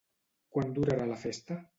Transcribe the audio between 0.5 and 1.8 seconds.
Quant durarà la festa?